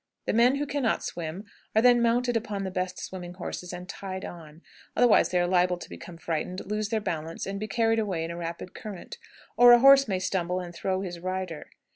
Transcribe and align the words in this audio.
The 0.25 0.33
men 0.33 0.55
who 0.55 0.65
can 0.65 0.81
not 0.81 1.03
swim 1.03 1.45
are 1.75 1.81
then 1.83 2.01
mounted 2.01 2.35
upon 2.35 2.63
the 2.63 2.71
best 2.71 2.99
swimming 2.99 3.35
horses 3.35 3.71
and 3.71 3.87
tied 3.87 4.25
on, 4.25 4.63
otherwise 4.97 5.29
they 5.29 5.39
are 5.39 5.45
liable 5.45 5.77
to 5.77 5.87
become 5.91 6.17
frightened, 6.17 6.65
lose 6.65 6.89
their 6.89 6.99
balance, 6.99 7.45
and 7.45 7.59
be 7.59 7.67
carried 7.67 7.99
away 7.99 8.23
in 8.23 8.31
a 8.31 8.35
rapid 8.37 8.73
current; 8.73 9.19
or 9.57 9.73
a 9.73 9.79
horse 9.79 10.07
may 10.07 10.17
stumble 10.17 10.59
and 10.59 10.73
throw 10.73 11.01
his 11.01 11.19
rider. 11.19 11.67